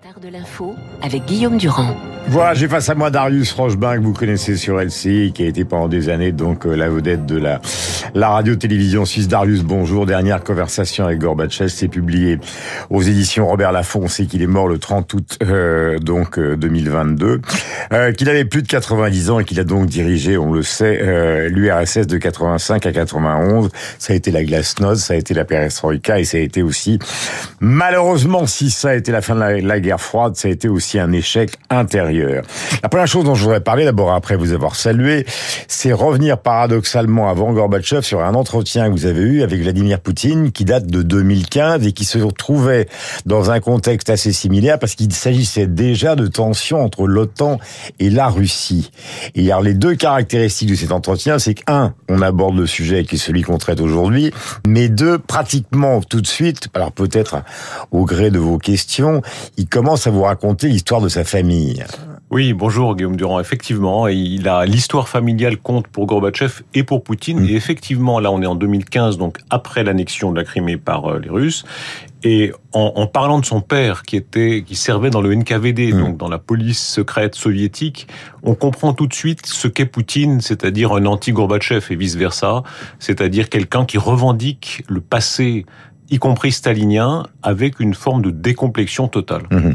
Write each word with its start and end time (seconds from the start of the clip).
Star 0.00 0.20
de 0.20 0.28
l'info 0.28 0.74
avec 1.02 1.26
Guillaume 1.26 1.58
Durand. 1.58 1.94
Voilà, 2.28 2.54
j'ai 2.54 2.68
face 2.68 2.88
à 2.88 2.94
moi 2.94 3.10
Darius 3.10 3.52
Rochebain 3.52 3.98
que 3.98 4.02
vous 4.02 4.12
connaissez 4.12 4.56
sur 4.56 4.78
LCI, 4.80 5.32
qui 5.34 5.42
a 5.42 5.46
été 5.46 5.64
pendant 5.64 5.88
des 5.88 6.08
années 6.08 6.32
donc 6.32 6.66
euh, 6.66 6.74
la 6.74 6.88
vedette 6.88 7.26
de 7.26 7.36
la 7.36 7.60
la 8.14 8.28
radio-télévision 8.30 9.04
suisse. 9.04 9.28
Darius, 9.28 9.62
bonjour. 9.62 10.06
Dernière 10.06 10.44
conversation 10.44 11.04
avec 11.04 11.18
Gorbatchev, 11.18 11.68
c'est 11.68 11.88
publié 11.88 12.38
aux 12.90 13.02
éditions 13.02 13.46
Robert 13.46 13.72
Laffont. 13.72 14.02
On 14.04 14.08
sait 14.08 14.26
qu'il 14.26 14.42
est 14.42 14.46
mort 14.46 14.68
le 14.68 14.78
30 14.78 15.12
août 15.14 15.38
euh, 15.42 15.98
donc 15.98 16.38
2022, 16.38 17.40
euh, 17.92 18.12
qu'il 18.12 18.28
avait 18.28 18.44
plus 18.44 18.62
de 18.62 18.68
90 18.68 19.30
ans 19.30 19.40
et 19.40 19.44
qu'il 19.44 19.58
a 19.60 19.64
donc 19.64 19.86
dirigé, 19.86 20.38
on 20.38 20.52
le 20.52 20.62
sait, 20.62 21.48
l'URSS 21.48 22.06
de 22.06 22.18
85 22.18 22.86
à 22.86 22.92
91. 22.92 23.70
Ça 23.98 24.12
a 24.12 24.16
été 24.16 24.30
la 24.30 24.44
glasnost, 24.44 25.04
ça 25.04 25.14
a 25.14 25.16
été 25.16 25.34
la 25.34 25.44
perestroïka 25.44 26.18
et 26.20 26.24
ça 26.24 26.38
a 26.38 26.40
été 26.40 26.62
aussi 26.62 26.98
malheureusement 27.60 28.46
si 28.46 28.70
ça 28.70 28.90
a 28.90 28.94
été 28.94 29.12
la 29.12 29.22
fin 29.22 29.34
de 29.34 29.40
la, 29.40 29.60
la 29.60 29.80
guerre 29.82 30.00
froide, 30.00 30.36
ça 30.36 30.48
a 30.48 30.50
été 30.50 30.68
aussi 30.68 30.98
un 30.98 31.12
échec 31.12 31.52
intérieur. 31.70 32.44
La 32.82 32.88
première 32.88 33.06
chose 33.06 33.24
dont 33.24 33.34
je 33.34 33.42
voudrais 33.42 33.60
parler, 33.60 33.84
d'abord 33.84 34.12
après 34.12 34.36
vous 34.36 34.52
avoir 34.52 34.76
salué, 34.76 35.26
c'est 35.68 35.92
revenir 35.92 36.38
paradoxalement 36.38 37.28
avant 37.28 37.52
Gorbatchev 37.52 38.02
sur 38.02 38.22
un 38.22 38.34
entretien 38.34 38.88
que 38.88 38.92
vous 38.92 39.06
avez 39.06 39.22
eu 39.22 39.42
avec 39.42 39.60
Vladimir 39.60 40.00
Poutine 40.00 40.52
qui 40.52 40.64
date 40.64 40.86
de 40.86 41.02
2015 41.02 41.86
et 41.86 41.92
qui 41.92 42.04
se 42.04 42.18
trouvait 42.18 42.88
dans 43.26 43.50
un 43.50 43.60
contexte 43.60 44.10
assez 44.10 44.32
similaire 44.32 44.78
parce 44.78 44.94
qu'il 44.94 45.12
s'agissait 45.12 45.66
déjà 45.66 46.16
de 46.16 46.26
tensions 46.26 46.82
entre 46.82 47.06
l'OTAN 47.06 47.58
et 47.98 48.10
la 48.10 48.28
Russie. 48.28 48.90
Et 49.34 49.50
alors 49.50 49.62
les 49.62 49.74
deux 49.74 49.94
caractéristiques 49.94 50.70
de 50.70 50.74
cet 50.74 50.92
entretien, 50.92 51.38
c'est 51.38 51.54
qu'un, 51.54 51.94
on 52.08 52.22
aborde 52.22 52.56
le 52.56 52.66
sujet 52.66 53.04
qui 53.04 53.16
est 53.16 53.18
celui 53.18 53.42
qu'on 53.42 53.58
traite 53.58 53.80
aujourd'hui, 53.80 54.32
mais 54.66 54.88
deux, 54.88 55.18
pratiquement 55.18 56.00
tout 56.00 56.20
de 56.20 56.26
suite, 56.26 56.68
alors 56.74 56.92
peut-être 56.92 57.42
au 57.90 58.04
gré 58.04 58.30
de 58.30 58.38
vos 58.38 58.58
questions, 58.58 59.22
il 59.62 59.68
commence 59.68 60.08
à 60.08 60.10
vous 60.10 60.22
raconter 60.22 60.66
l'histoire 60.66 61.00
de 61.00 61.08
sa 61.08 61.22
famille. 61.22 61.84
Oui, 62.30 62.52
bonjour 62.52 62.96
Guillaume 62.96 63.14
Durand. 63.14 63.38
Effectivement, 63.38 64.08
il 64.08 64.48
a 64.48 64.64
l'histoire 64.64 65.08
familiale 65.08 65.56
compte 65.56 65.86
pour 65.86 66.06
Gorbatchev 66.06 66.62
et 66.74 66.82
pour 66.82 67.04
Poutine. 67.04 67.46
Et 67.46 67.54
effectivement, 67.54 68.18
là, 68.18 68.32
on 68.32 68.42
est 68.42 68.46
en 68.46 68.56
2015, 68.56 69.18
donc 69.18 69.38
après 69.50 69.84
l'annexion 69.84 70.32
de 70.32 70.36
la 70.36 70.44
Crimée 70.44 70.78
par 70.78 71.06
euh, 71.08 71.20
les 71.20 71.30
Russes. 71.30 71.64
Et 72.24 72.52
en, 72.72 72.92
en, 72.96 73.06
parlant 73.06 73.38
de 73.38 73.44
son 73.44 73.60
père, 73.60 74.02
qui 74.02 74.16
était, 74.16 74.64
qui 74.66 74.74
servait 74.74 75.10
dans 75.10 75.20
le 75.20 75.32
NKVD, 75.32 75.92
donc 75.92 76.16
dans 76.16 76.28
la 76.28 76.38
police 76.38 76.84
secrète 76.84 77.36
soviétique, 77.36 78.08
on 78.42 78.54
comprend 78.54 78.94
tout 78.94 79.06
de 79.06 79.14
suite 79.14 79.46
ce 79.46 79.68
qu'est 79.68 79.86
Poutine, 79.86 80.40
c'est-à-dire 80.40 80.92
un 80.92 81.06
anti-Gorbatchev 81.06 81.86
et 81.90 81.96
vice 81.96 82.16
versa, 82.16 82.64
c'est-à-dire 82.98 83.48
quelqu'un 83.48 83.84
qui 83.84 83.98
revendique 83.98 84.84
le 84.88 85.00
passé 85.00 85.66
y 86.12 86.18
compris 86.18 86.52
stalinien, 86.52 87.24
avec 87.42 87.80
une 87.80 87.94
forme 87.94 88.20
de 88.20 88.30
décomplexion 88.30 89.08
totale. 89.08 89.42
Mmh. 89.50 89.70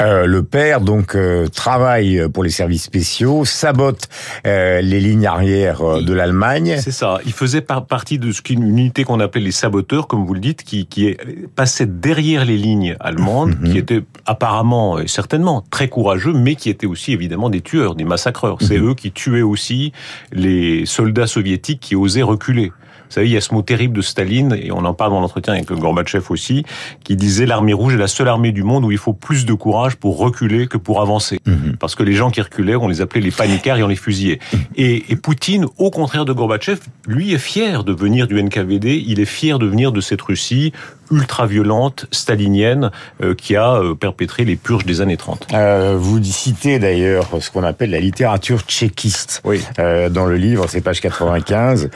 Euh, 0.00 0.24
le 0.24 0.42
père 0.44 0.80
donc 0.80 1.16
euh, 1.16 1.48
travaille 1.48 2.28
pour 2.32 2.44
les 2.44 2.50
services 2.50 2.84
spéciaux, 2.84 3.44
sabote 3.44 4.08
euh, 4.46 4.80
les 4.80 5.00
lignes 5.00 5.26
arrières 5.26 6.00
de 6.00 6.12
l'Allemagne. 6.12 6.76
C'est 6.80 6.92
ça. 6.92 7.18
Il 7.26 7.32
faisait 7.32 7.60
par 7.60 7.86
partie 7.86 8.18
de 8.18 8.30
ce 8.30 8.40
qu'une 8.40 8.62
unité 8.62 9.02
qu'on 9.02 9.18
appelait 9.18 9.42
les 9.42 9.50
saboteurs, 9.50 10.06
comme 10.06 10.24
vous 10.24 10.34
le 10.34 10.40
dites, 10.40 10.62
qui, 10.62 10.86
qui 10.86 11.16
passait 11.56 11.86
derrière 11.86 12.44
les 12.44 12.56
lignes 12.56 12.96
allemandes, 13.00 13.56
mmh. 13.60 13.72
qui 13.72 13.78
étaient 13.78 14.02
apparemment 14.26 15.00
et 15.00 15.08
certainement 15.08 15.64
très 15.72 15.88
courageux, 15.88 16.32
mais 16.32 16.54
qui 16.54 16.70
étaient 16.70 16.86
aussi 16.86 17.12
évidemment 17.12 17.50
des 17.50 17.62
tueurs, 17.62 17.96
des 17.96 18.04
massacreurs. 18.04 18.58
C'est 18.60 18.78
mmh. 18.78 18.90
eux 18.90 18.94
qui 18.94 19.10
tuaient 19.10 19.42
aussi 19.42 19.92
les 20.30 20.86
soldats 20.86 21.26
soviétiques 21.26 21.80
qui 21.80 21.96
osaient 21.96 22.22
reculer. 22.22 22.70
Vous 23.10 23.14
savez, 23.14 23.26
il 23.26 23.32
y 23.32 23.36
a 23.36 23.40
ce 23.40 23.52
mot 23.52 23.62
terrible 23.62 23.96
de 23.96 24.02
Staline, 24.02 24.56
et 24.62 24.70
on 24.70 24.84
en 24.84 24.94
parle 24.94 25.10
dans 25.10 25.20
l'entretien 25.20 25.54
avec 25.54 25.68
Gorbatchev 25.68 26.26
aussi, 26.30 26.64
qui 27.02 27.16
disait 27.16 27.44
l'armée 27.44 27.72
rouge 27.72 27.94
est 27.94 27.98
la 27.98 28.06
seule 28.06 28.28
armée 28.28 28.52
du 28.52 28.62
monde 28.62 28.84
où 28.84 28.92
il 28.92 28.98
faut 28.98 29.14
plus 29.14 29.46
de 29.46 29.52
courage 29.52 29.96
pour 29.96 30.16
reculer 30.16 30.68
que 30.68 30.76
pour 30.76 31.02
avancer. 31.02 31.40
Mmh. 31.44 31.72
Parce 31.80 31.96
que 31.96 32.04
les 32.04 32.12
gens 32.12 32.30
qui 32.30 32.40
reculaient, 32.40 32.76
on 32.76 32.86
les 32.86 33.00
appelait 33.00 33.20
les 33.20 33.32
panicards 33.32 33.78
et 33.78 33.82
on 33.82 33.88
les 33.88 33.96
fusillait. 33.96 34.38
Mmh. 34.52 34.56
Et, 34.76 35.12
et, 35.12 35.16
Poutine, 35.16 35.66
au 35.76 35.90
contraire 35.90 36.24
de 36.24 36.32
Gorbatchev, 36.32 36.78
lui 37.08 37.34
est 37.34 37.38
fier 37.38 37.82
de 37.82 37.92
venir 37.92 38.28
du 38.28 38.40
NKVD, 38.40 39.02
il 39.04 39.18
est 39.18 39.24
fier 39.24 39.58
de 39.58 39.66
venir 39.66 39.90
de 39.90 40.00
cette 40.00 40.22
Russie 40.22 40.72
ultra-violente, 41.10 42.06
stalinienne, 42.10 42.90
euh, 43.22 43.34
qui 43.34 43.56
a 43.56 43.74
euh, 43.74 43.94
perpétré 43.94 44.44
les 44.44 44.56
purges 44.56 44.84
des 44.84 45.00
années 45.00 45.16
30. 45.16 45.48
Euh, 45.52 45.96
vous 45.98 46.22
citez 46.22 46.78
d'ailleurs 46.78 47.28
ce 47.40 47.50
qu'on 47.50 47.64
appelle 47.64 47.90
la 47.90 48.00
littérature 48.00 48.60
tchéquiste 48.60 49.42
oui. 49.44 49.60
euh, 49.78 50.08
dans 50.08 50.26
le 50.26 50.36
livre, 50.36 50.66
c'est 50.68 50.80
page 50.80 51.00
95, 51.00 51.90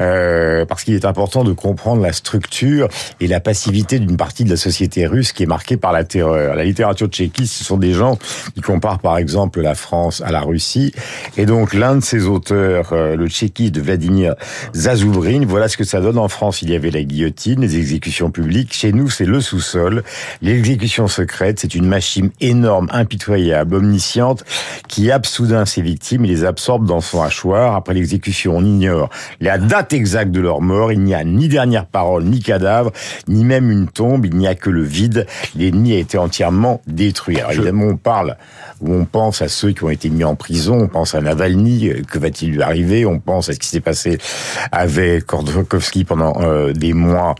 euh, 0.00 0.64
parce 0.64 0.84
qu'il 0.84 0.94
est 0.94 1.04
important 1.04 1.44
de 1.44 1.52
comprendre 1.52 2.02
la 2.02 2.12
structure 2.12 2.88
et 3.20 3.26
la 3.26 3.40
passivité 3.40 3.98
d'une 3.98 4.16
partie 4.16 4.44
de 4.44 4.50
la 4.50 4.56
société 4.56 5.06
russe 5.06 5.32
qui 5.32 5.42
est 5.42 5.46
marquée 5.46 5.76
par 5.76 5.92
la 5.92 6.04
terreur. 6.04 6.54
La 6.54 6.64
littérature 6.64 7.08
tchéquiste, 7.08 7.54
ce 7.54 7.64
sont 7.64 7.76
des 7.76 7.92
gens 7.92 8.18
qui 8.54 8.60
comparent 8.60 9.00
par 9.00 9.18
exemple 9.18 9.60
la 9.60 9.74
France 9.74 10.22
à 10.24 10.30
la 10.30 10.40
Russie, 10.40 10.92
et 11.36 11.46
donc 11.46 11.74
l'un 11.74 11.96
de 11.96 12.00
ces 12.00 12.26
auteurs, 12.26 12.92
euh, 12.92 13.16
le 13.16 13.28
tchéquiste 13.28 13.78
Vladimir 13.78 14.34
Zazouvrine, 14.74 15.44
voilà 15.44 15.68
ce 15.68 15.76
que 15.76 15.84
ça 15.84 16.00
donne 16.00 16.18
en 16.18 16.28
France. 16.28 16.62
Il 16.62 16.70
y 16.70 16.74
avait 16.74 16.90
la 16.90 17.02
guillotine, 17.02 17.60
les 17.60 17.76
exécutions 17.76 18.30
publiques, 18.30 18.59
chez 18.70 18.92
nous, 18.92 19.08
c'est 19.10 19.24
le 19.24 19.40
sous-sol. 19.40 20.02
L'exécution 20.42 21.08
secrète, 21.08 21.60
c'est 21.60 21.74
une 21.74 21.86
machine 21.86 22.30
énorme, 22.40 22.88
impitoyable, 22.92 23.76
omnisciente, 23.76 24.44
qui 24.88 25.10
happe 25.10 25.26
soudain 25.26 25.64
ses 25.64 25.82
victimes 25.82 26.24
et 26.24 26.28
les 26.28 26.44
absorbe 26.44 26.86
dans 26.86 27.00
son 27.00 27.22
hachoir. 27.22 27.74
Après 27.74 27.94
l'exécution, 27.94 28.56
on 28.56 28.64
ignore 28.64 29.10
la 29.40 29.58
date 29.58 29.92
exacte 29.92 30.30
de 30.30 30.40
leur 30.40 30.60
mort. 30.60 30.92
Il 30.92 31.00
n'y 31.00 31.14
a 31.14 31.24
ni 31.24 31.48
dernière 31.48 31.86
parole, 31.86 32.24
ni 32.24 32.40
cadavre, 32.40 32.92
ni 33.28 33.44
même 33.44 33.70
une 33.70 33.88
tombe. 33.88 34.26
Il 34.26 34.36
n'y 34.36 34.46
a 34.46 34.54
que 34.54 34.70
le 34.70 34.82
vide. 34.82 35.26
L'ennemi 35.56 35.94
a 35.94 35.98
été 35.98 36.18
entièrement 36.18 36.80
détruit. 36.86 37.38
Alors 37.38 37.52
évidemment, 37.52 37.86
on 37.86 37.96
parle 37.96 38.36
où 38.80 38.94
on 38.94 39.04
pense 39.04 39.42
à 39.42 39.48
ceux 39.48 39.72
qui 39.72 39.84
ont 39.84 39.90
été 39.90 40.08
mis 40.08 40.24
en 40.24 40.34
prison, 40.34 40.78
on 40.80 40.88
pense 40.88 41.14
à 41.14 41.20
Navalny, 41.20 41.90
que 42.10 42.18
va-t-il 42.18 42.52
lui 42.52 42.62
arriver? 42.62 43.04
On 43.04 43.18
pense 43.18 43.50
à 43.50 43.52
ce 43.52 43.58
qui 43.58 43.68
s'est 43.68 43.80
passé 43.80 44.18
avec 44.72 45.26
Kordokowski 45.26 46.04
pendant 46.04 46.32
euh, 46.40 46.72
des 46.72 46.94
mois 46.94 47.34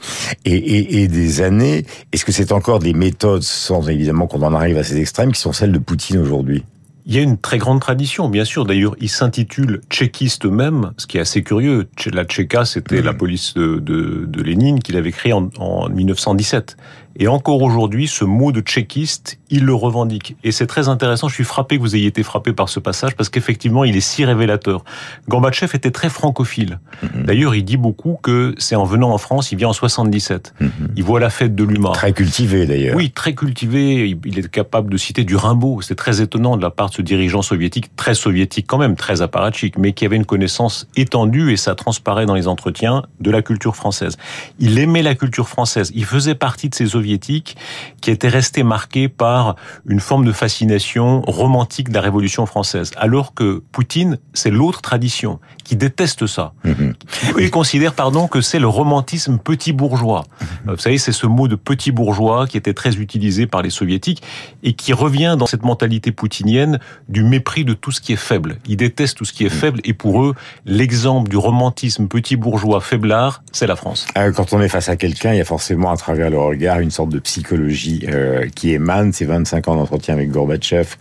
et, 0.44 0.54
et, 0.54 1.03
et 1.03 1.09
des 1.10 1.43
années. 1.43 1.84
Est-ce 2.12 2.25
que 2.25 2.32
c'est 2.32 2.53
encore 2.53 2.78
des 2.78 2.94
méthodes, 2.94 3.43
sans 3.43 3.88
évidemment 3.88 4.26
qu'on 4.26 4.43
en 4.43 4.54
arrive 4.54 4.78
à 4.78 4.84
ces 4.84 4.98
extrêmes, 4.98 5.32
qui 5.32 5.41
sont 5.41 5.53
celles 5.53 5.72
de 5.72 5.78
Poutine 5.78 6.19
aujourd'hui? 6.19 6.65
Il 7.06 7.15
y 7.15 7.19
a 7.19 7.22
une 7.22 7.38
très 7.38 7.59
grande 7.59 7.81
tradition, 7.81 8.28
bien 8.28 8.44
sûr. 8.44 8.66
D'ailleurs, 8.66 8.94
il 9.00 9.09
s'intitule 9.09 9.81
tchéquiste 9.91 10.44
même, 10.44 10.93
ce 10.97 11.06
qui 11.06 11.19
est 11.19 11.21
assez 11.21 11.43
curieux. 11.43 11.88
La 12.12 12.25
Tchéka, 12.25 12.65
c'était 12.65 13.00
mmh. 13.00 13.04
la 13.04 13.15
police 13.15 13.54
de, 13.54 13.78
de, 13.78 14.26
de 14.28 14.43
Lénine 14.43 14.81
qu'il 14.81 14.97
avait 14.97 15.10
créée 15.10 15.32
en, 15.32 15.48
en 15.59 15.88
1917. 15.88 16.76
Et 17.22 17.28
encore 17.28 17.60
aujourd'hui, 17.60 18.08
ce 18.08 18.25
mot 18.25 18.50
de 18.50 18.62
tchéquiste, 18.62 19.38
il 19.50 19.64
le 19.66 19.75
revendique. 19.75 20.36
Et 20.42 20.53
c'est 20.53 20.66
très 20.66 20.88
intéressant. 20.88 21.28
Je 21.28 21.34
suis 21.34 21.44
frappé 21.44 21.76
que 21.76 21.82
vous 21.82 21.94
ayez 21.94 22.06
été 22.06 22.22
frappé 22.22 22.54
par 22.54 22.70
ce 22.70 22.81
passage 22.81 23.14
parce 23.14 23.28
qu'effectivement, 23.28 23.84
il 23.84 23.94
est 23.94 24.00
si 24.00 24.25
révélateur. 24.25 24.84
Gorbatchev 25.28 25.76
était 25.76 25.91
très 25.91 26.09
francophile. 26.09 26.80
Mm-hmm. 27.04 27.25
D'ailleurs, 27.26 27.54
il 27.54 27.62
dit 27.62 27.76
beaucoup 27.76 28.19
que 28.22 28.54
c'est 28.56 28.75
en 28.75 28.84
venant 28.84 29.12
en 29.12 29.19
France, 29.19 29.53
il 29.53 29.59
vient 29.59 29.69
en 29.69 29.75
77. 29.75 30.54
Mm-hmm. 30.59 30.69
Il 30.97 31.04
voit 31.04 31.20
la 31.20 31.28
fête 31.28 31.54
de 31.54 31.62
l'humain. 31.62 31.92
Très 31.92 32.14
cultivé 32.14 32.64
d'ailleurs. 32.64 32.97
Oui, 32.97 33.10
très 33.10 33.34
cultivé. 33.34 34.16
Il 34.25 34.38
est 34.38 34.48
capable 34.48 34.91
de 34.91 34.97
citer 34.97 35.22
du 35.22 35.36
Rimbaud. 35.36 35.82
C'est 35.82 35.97
très 35.97 36.22
étonnant 36.22 36.56
de 36.56 36.62
la 36.62 36.70
part 36.70 36.88
de 36.88 36.94
ce 36.94 37.03
dirigeant 37.03 37.42
soviétique, 37.42 37.94
très 37.97 38.14
soviétique 38.14 38.64
quand 38.66 38.78
même, 38.78 38.97
très 38.97 39.20
apparatchik, 39.20 39.76
mais 39.76 39.92
qui 39.92 40.06
avait 40.06 40.16
une 40.16 40.25
connaissance 40.25 40.88
étendue 40.97 41.53
et 41.53 41.59
ça 41.59 41.75
transparaît 41.75 42.25
dans 42.25 42.34
les 42.34 42.48
entretiens 42.48 43.03
de 43.20 43.30
la 43.30 43.42
culture 43.42 43.76
française. 43.76 44.16
Il 44.59 44.78
aimait 44.78 45.03
la 45.03 45.14
culture 45.14 45.50
française. 45.50 45.92
Il 45.94 46.06
faisait 46.06 46.34
partie 46.34 46.70
de 46.70 46.75
ces 46.75 46.97
soviétique 47.10 47.56
qui 48.00 48.10
était 48.10 48.28
resté 48.28 48.62
marqué 48.62 49.09
par 49.09 49.56
une 49.87 50.00
forme 50.00 50.25
de 50.25 50.32
fascination 50.32 51.22
romantique 51.22 51.88
de 51.88 51.94
la 51.94 52.00
Révolution 52.00 52.47
française, 52.47 52.93
alors 52.97 53.34
que 53.34 53.62
Poutine, 53.72 54.19
c'est 54.32 54.50
l'autre 54.50 54.81
tradition 54.81 55.41
qui 55.65 55.76
déteste 55.76 56.26
ça. 56.26 56.53
Mmh. 56.65 56.93
Il 57.38 57.50
considère, 57.50 57.94
pardon, 57.94 58.28
que 58.28 58.41
c'est 58.41 58.59
le 58.59 58.69
romantisme 58.69 59.38
petit 59.38 59.72
bourgeois. 59.72 60.25
Mmh. 60.41 60.71
Vous 60.72 60.78
savez, 60.78 60.98
c'est 60.98 61.12
ce 61.12 61.26
mot 61.26 61.48
de 61.48 61.56
petit 61.56 61.91
bourgeois 61.91 62.47
qui 62.47 62.56
était 62.56 62.75
très 62.75 62.97
utilisé 62.97 63.47
par 63.47 63.62
les 63.62 63.71
soviétiques 63.71 64.22
et 64.62 64.72
qui 64.72 64.92
revient 64.92 65.37
dans 65.38 65.47
cette 65.47 65.65
mentalité 65.65 66.12
poutinienne 66.12 66.78
du 67.09 67.22
mépris 67.24 67.65
de 67.65 67.74
tout 67.74 67.92
ce 67.92 68.01
qui 68.01 68.12
est 68.12 68.16
faible. 68.16 68.59
Ils 68.66 68.77
détestent 68.77 69.16
tout 69.16 69.24
ce 69.24 69.33
qui 69.33 69.45
est 69.45 69.51
faible 69.51 69.80
et 69.84 69.95
pour 69.95 70.22
eux, 70.22 70.34
l'exemple 70.65 71.28
du 71.28 71.36
romantisme 71.36 72.07
petit 72.07 72.36
bourgeois 72.36 72.80
faiblard, 72.80 73.42
c'est 73.53 73.66
la 73.66 73.77
France. 73.77 74.07
Quand 74.15 74.53
on 74.53 74.60
est 74.60 74.68
face 74.68 74.89
à 74.89 74.97
quelqu'un, 74.97 75.33
il 75.33 75.39
y 75.39 75.41
a 75.41 75.45
forcément 75.45 75.91
à 75.91 75.97
travers 75.97 76.30
le 76.30 76.39
regard 76.39 76.80
une 76.80 76.90
sorte 76.91 77.10
de 77.10 77.19
psychologie 77.19 78.07
euh, 78.09 78.47
qui 78.54 78.72
émane, 78.72 79.13
ces 79.13 79.25
25 79.25 79.69
ans 79.69 79.77
d'entretien 79.77 80.15
avec 80.15 80.31
Gorbatchev, 80.31 80.97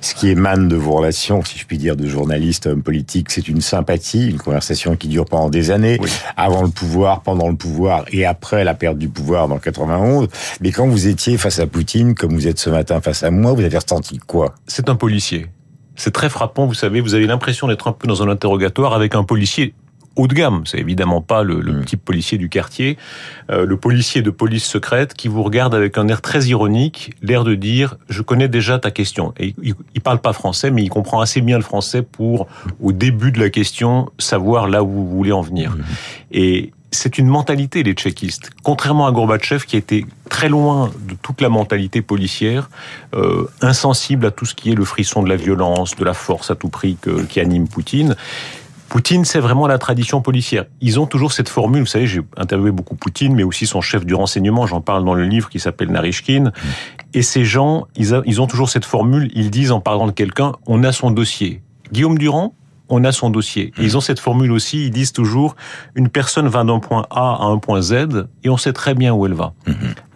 ce 0.00 0.14
qui 0.14 0.28
émane 0.28 0.68
de 0.68 0.76
vos 0.76 0.92
relations, 0.92 1.44
si 1.44 1.58
je 1.58 1.66
puis 1.66 1.78
dire, 1.78 1.96
de 1.96 2.06
journaliste, 2.06 2.66
homme 2.66 2.82
politique, 2.82 3.30
c'est 3.30 3.48
une 3.48 3.60
sympathie, 3.60 4.28
une 4.28 4.38
conversation 4.38 4.96
qui 4.96 5.08
dure 5.08 5.24
pendant 5.24 5.50
des 5.50 5.70
années, 5.70 5.98
oui. 6.00 6.10
avant 6.36 6.62
le 6.62 6.70
pouvoir, 6.70 7.22
pendant 7.22 7.48
le 7.48 7.56
pouvoir 7.56 8.04
et 8.10 8.24
après 8.24 8.64
la 8.64 8.74
perte 8.74 8.98
du 8.98 9.08
pouvoir 9.08 9.48
dans 9.48 9.58
91. 9.58 10.28
Mais 10.60 10.72
quand 10.72 10.86
vous 10.86 11.06
étiez 11.06 11.38
face 11.38 11.58
à 11.58 11.66
Poutine, 11.66 12.14
comme 12.14 12.34
vous 12.34 12.46
êtes 12.46 12.58
ce 12.58 12.70
matin 12.70 13.00
face 13.00 13.22
à 13.22 13.30
moi, 13.30 13.52
vous 13.52 13.64
avez 13.64 13.78
ressenti 13.78 14.18
quoi? 14.18 14.54
C'est 14.66 14.88
un 14.88 14.96
policier. 14.96 15.46
C'est 15.96 16.12
très 16.12 16.30
frappant, 16.30 16.66
vous 16.66 16.74
savez, 16.74 17.00
vous 17.00 17.14
avez 17.14 17.26
l'impression 17.26 17.66
d'être 17.68 17.86
un 17.86 17.92
peu 17.92 18.08
dans 18.08 18.22
un 18.22 18.28
interrogatoire 18.28 18.94
avec 18.94 19.14
un 19.14 19.22
policier 19.22 19.74
haut 20.16 20.26
de 20.26 20.34
gamme. 20.34 20.62
C'est 20.66 20.78
évidemment 20.78 21.20
pas 21.20 21.42
le, 21.42 21.60
le, 21.60 21.80
petit 21.80 21.96
policier 21.96 22.38
du 22.38 22.48
quartier, 22.48 22.98
euh, 23.50 23.64
le 23.64 23.76
policier 23.76 24.22
de 24.22 24.30
police 24.30 24.64
secrète 24.64 25.14
qui 25.14 25.28
vous 25.28 25.42
regarde 25.42 25.74
avec 25.74 25.98
un 25.98 26.08
air 26.08 26.20
très 26.20 26.46
ironique, 26.46 27.12
l'air 27.22 27.44
de 27.44 27.54
dire 27.54 27.96
je 28.08 28.22
connais 28.22 28.48
déjà 28.48 28.78
ta 28.78 28.90
question. 28.90 29.32
Et 29.38 29.54
il, 29.62 29.74
il 29.94 30.00
parle 30.00 30.20
pas 30.20 30.32
français, 30.32 30.70
mais 30.70 30.82
il 30.82 30.88
comprend 30.88 31.20
assez 31.20 31.40
bien 31.40 31.56
le 31.56 31.64
français 31.64 32.02
pour 32.02 32.46
au 32.80 32.92
début 32.92 33.32
de 33.32 33.40
la 33.40 33.50
question 33.50 34.10
savoir 34.18 34.68
là 34.68 34.82
où 34.82 34.88
vous 34.88 35.08
voulez 35.08 35.32
en 35.32 35.42
venir. 35.42 35.76
Et 36.32 36.72
c'est 36.92 37.18
une 37.18 37.26
mentalité, 37.26 37.82
les 37.82 37.92
tchéquistes. 37.92 38.50
Contrairement 38.62 39.06
à 39.06 39.12
Gorbatchev, 39.12 39.64
qui 39.64 39.76
était 39.76 40.04
très 40.28 40.48
loin 40.48 40.90
de 41.08 41.14
toute 41.22 41.40
la 41.40 41.48
mentalité 41.48 42.02
policière, 42.02 42.68
euh, 43.14 43.46
insensible 43.60 44.26
à 44.26 44.30
tout 44.30 44.44
ce 44.44 44.54
qui 44.54 44.72
est 44.72 44.74
le 44.74 44.84
frisson 44.84 45.22
de 45.22 45.28
la 45.28 45.36
violence, 45.36 45.96
de 45.96 46.04
la 46.04 46.14
force 46.14 46.50
à 46.50 46.56
tout 46.56 46.68
prix 46.68 46.96
que, 47.00 47.22
qui 47.22 47.40
anime 47.40 47.68
Poutine. 47.68 48.16
Poutine, 48.90 49.24
c'est 49.24 49.38
vraiment 49.38 49.68
la 49.68 49.78
tradition 49.78 50.20
policière. 50.20 50.64
Ils 50.80 50.98
ont 50.98 51.06
toujours 51.06 51.32
cette 51.32 51.48
formule, 51.48 51.82
vous 51.82 51.86
savez, 51.86 52.08
j'ai 52.08 52.22
interviewé 52.36 52.72
beaucoup 52.72 52.96
Poutine, 52.96 53.36
mais 53.36 53.44
aussi 53.44 53.64
son 53.64 53.80
chef 53.80 54.04
du 54.04 54.14
renseignement, 54.14 54.66
j'en 54.66 54.80
parle 54.80 55.04
dans 55.04 55.14
le 55.14 55.24
livre 55.24 55.48
qui 55.48 55.60
s'appelle 55.60 55.92
Narishkin. 55.92 56.50
Et 57.14 57.22
ces 57.22 57.44
gens, 57.44 57.86
ils, 57.94 58.16
a, 58.16 58.22
ils 58.26 58.40
ont 58.40 58.48
toujours 58.48 58.68
cette 58.68 58.84
formule, 58.84 59.30
ils 59.32 59.50
disent 59.50 59.70
en 59.70 59.80
parlant 59.80 60.08
de 60.08 60.10
quelqu'un, 60.10 60.52
on 60.66 60.82
a 60.82 60.90
son 60.90 61.12
dossier. 61.12 61.62
Guillaume 61.92 62.18
Durand, 62.18 62.52
on 62.88 63.04
a 63.04 63.12
son 63.12 63.30
dossier. 63.30 63.72
Ils 63.78 63.96
ont 63.96 64.00
cette 64.00 64.18
formule 64.18 64.50
aussi, 64.50 64.86
ils 64.86 64.90
disent 64.90 65.12
toujours, 65.12 65.54
une 65.94 66.08
personne 66.08 66.48
va 66.48 66.64
d'un 66.64 66.80
point 66.80 67.06
A 67.10 67.36
à 67.40 67.44
un 67.44 67.58
point 67.58 67.80
Z, 67.80 68.26
et 68.42 68.48
on 68.48 68.56
sait 68.56 68.72
très 68.72 68.94
bien 68.94 69.14
où 69.14 69.24
elle 69.24 69.34
va. 69.34 69.52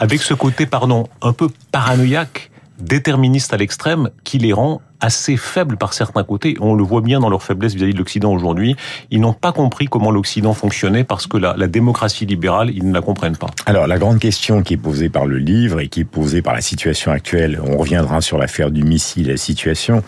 Avec 0.00 0.20
ce 0.20 0.34
côté, 0.34 0.66
pardon, 0.66 1.06
un 1.22 1.32
peu 1.32 1.48
paranoïaque, 1.70 2.50
déterministe 2.78 3.52
à 3.54 3.56
l'extrême, 3.56 4.10
qui 4.24 4.38
les 4.38 4.52
rend 4.52 4.80
assez 5.00 5.36
faibles 5.36 5.76
par 5.76 5.92
certains 5.92 6.24
côtés. 6.24 6.56
On 6.60 6.74
le 6.74 6.82
voit 6.82 7.02
bien 7.02 7.20
dans 7.20 7.28
leur 7.28 7.42
faiblesse 7.42 7.74
vis-à-vis 7.74 7.92
de 7.92 7.98
l'Occident 7.98 8.32
aujourd'hui. 8.32 8.74
Ils 9.10 9.20
n'ont 9.20 9.34
pas 9.34 9.52
compris 9.52 9.86
comment 9.86 10.10
l'Occident 10.10 10.54
fonctionnait 10.54 11.04
parce 11.04 11.26
que 11.26 11.36
la, 11.36 11.54
démocratie 11.66 12.26
libérale, 12.26 12.70
ils 12.70 12.86
ne 12.86 12.92
la 12.92 13.02
comprennent 13.02 13.36
pas. 13.36 13.50
Alors, 13.66 13.86
la 13.86 13.98
grande 13.98 14.18
question 14.18 14.62
qui 14.62 14.74
est 14.74 14.78
posée 14.78 15.10
par 15.10 15.26
le 15.26 15.38
livre 15.38 15.80
et 15.80 15.88
qui 15.88 16.00
est 16.00 16.04
posée 16.04 16.42
par 16.42 16.54
la 16.54 16.62
situation 16.62 17.12
actuelle, 17.12 17.60
on 17.62 17.76
reviendra 17.76 18.20
sur 18.20 18.38
l'affaire 18.38 18.70
du 18.70 18.82
missile, 18.82 19.28
la 19.28 19.36
situation, 19.36 20.02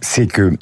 c'est 0.00 0.26
que 0.26 0.52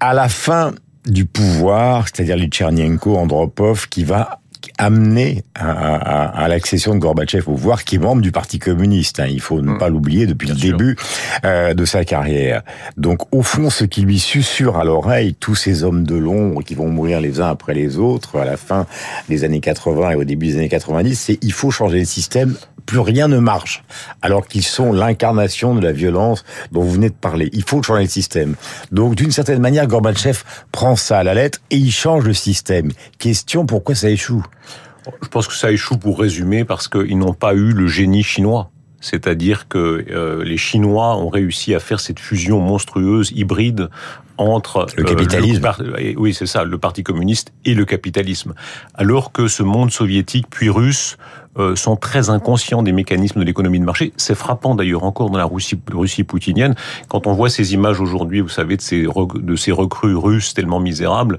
à 0.00 0.14
la 0.14 0.28
fin 0.28 0.72
du 1.06 1.26
pouvoir, 1.26 2.06
c'est-à-dire 2.08 2.38
Tchernyenko, 2.46 3.16
Andropov, 3.16 3.88
qui 3.88 4.04
va 4.04 4.40
amener 4.78 5.44
à, 5.54 5.70
à, 5.70 6.44
à 6.44 6.48
l'accession 6.48 6.94
de 6.94 7.00
Gorbatchev 7.00 7.44
au 7.46 7.52
pouvoir, 7.52 7.84
qui 7.84 7.96
est 7.96 7.98
membre 7.98 8.22
du 8.22 8.32
Parti 8.32 8.58
communiste. 8.58 9.20
Hein, 9.20 9.26
il 9.28 9.40
faut 9.40 9.60
ne 9.60 9.72
mmh. 9.72 9.78
pas 9.78 9.88
l'oublier 9.88 10.26
depuis 10.26 10.46
Bien 10.46 10.54
le 10.54 10.60
sûr. 10.60 10.76
début 10.76 10.96
euh, 11.44 11.74
de 11.74 11.84
sa 11.84 12.04
carrière. 12.04 12.62
Donc, 12.96 13.32
au 13.32 13.42
fond, 13.42 13.70
ce 13.70 13.84
qui 13.84 14.02
lui 14.02 14.18
susurre 14.18 14.76
à 14.76 14.84
l'oreille, 14.84 15.34
tous 15.34 15.54
ces 15.54 15.84
hommes 15.84 16.04
de 16.04 16.16
l'ombre 16.16 16.62
qui 16.62 16.74
vont 16.74 16.88
mourir 16.88 17.20
les 17.20 17.40
uns 17.40 17.48
après 17.48 17.74
les 17.74 17.98
autres 17.98 18.38
à 18.38 18.44
la 18.44 18.56
fin 18.56 18.86
des 19.28 19.44
années 19.44 19.60
80 19.60 20.10
et 20.10 20.14
au 20.16 20.24
début 20.24 20.48
des 20.48 20.56
années 20.56 20.68
90, 20.68 21.14
c'est 21.14 21.38
il 21.42 21.52
faut 21.52 21.70
changer 21.70 22.00
le 22.00 22.04
système 22.04 22.54
plus 22.86 22.98
rien 22.98 23.28
ne 23.28 23.38
marche, 23.38 23.82
alors 24.22 24.46
qu'ils 24.46 24.64
sont 24.64 24.92
l'incarnation 24.92 25.74
de 25.74 25.80
la 25.80 25.92
violence 25.92 26.44
dont 26.72 26.82
vous 26.82 26.92
venez 26.92 27.08
de 27.08 27.14
parler. 27.14 27.48
Il 27.52 27.62
faut 27.62 27.82
changer 27.82 28.02
le 28.02 28.08
système. 28.08 28.56
Donc, 28.92 29.14
d'une 29.14 29.30
certaine 29.30 29.60
manière, 29.60 29.86
Gorbatchev 29.86 30.40
prend 30.72 30.96
ça 30.96 31.18
à 31.18 31.22
la 31.24 31.34
lettre 31.34 31.60
et 31.70 31.76
il 31.76 31.90
change 31.90 32.24
le 32.24 32.34
système. 32.34 32.92
Question, 33.18 33.66
pourquoi 33.66 33.94
ça 33.94 34.10
échoue? 34.10 34.44
Je 35.22 35.28
pense 35.28 35.46
que 35.48 35.54
ça 35.54 35.70
échoue 35.70 35.98
pour 35.98 36.18
résumer 36.18 36.64
parce 36.64 36.88
qu'ils 36.88 37.18
n'ont 37.18 37.34
pas 37.34 37.54
eu 37.54 37.72
le 37.72 37.86
génie 37.86 38.22
chinois. 38.22 38.70
C'est-à-dire 39.00 39.68
que 39.68 40.06
euh, 40.10 40.42
les 40.44 40.56
Chinois 40.56 41.14
ont 41.18 41.28
réussi 41.28 41.74
à 41.74 41.78
faire 41.78 42.00
cette 42.00 42.18
fusion 42.18 42.58
monstrueuse, 42.58 43.32
hybride, 43.32 43.90
entre 44.38 44.86
le 44.96 45.04
capitalisme. 45.04 45.62
Euh, 45.80 46.12
le, 46.12 46.18
oui, 46.18 46.32
c'est 46.32 46.46
ça, 46.46 46.64
le 46.64 46.78
Parti 46.78 47.02
communiste 47.02 47.52
et 47.66 47.74
le 47.74 47.84
capitalisme. 47.84 48.54
Alors 48.94 49.30
que 49.30 49.46
ce 49.46 49.62
monde 49.62 49.90
soviétique 49.90 50.46
puis 50.48 50.70
russe 50.70 51.18
euh, 51.58 51.76
sont 51.76 51.96
très 51.96 52.30
inconscients 52.30 52.82
des 52.82 52.92
mécanismes 52.92 53.40
de 53.40 53.44
l'économie 53.44 53.78
de 53.78 53.84
marché. 53.84 54.12
C'est 54.16 54.34
frappant 54.34 54.74
d'ailleurs 54.74 55.04
encore 55.04 55.30
dans 55.30 55.38
la 55.38 55.44
Russie, 55.44 55.78
Russie 55.92 56.24
poutinienne. 56.24 56.74
Quand 57.08 57.26
on 57.26 57.32
voit 57.32 57.50
ces 57.50 57.74
images 57.74 58.00
aujourd'hui, 58.00 58.40
vous 58.40 58.48
savez, 58.48 58.76
de 58.76 58.82
ces, 58.82 59.06
de 59.06 59.56
ces 59.56 59.72
recrues 59.72 60.16
russes 60.16 60.54
tellement 60.54 60.80
misérables, 60.80 61.38